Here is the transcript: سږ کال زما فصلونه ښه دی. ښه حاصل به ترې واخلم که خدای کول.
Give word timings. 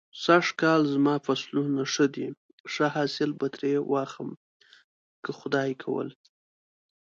سږ 0.23 0.45
کال 0.61 0.81
زما 0.93 1.15
فصلونه 1.25 1.81
ښه 1.93 2.05
دی. 2.13 2.27
ښه 2.71 2.85
حاصل 2.95 3.29
به 3.39 3.47
ترې 3.55 3.71
واخلم 3.91 4.31
که 5.23 5.31
خدای 5.39 5.71
کول. 5.83 6.09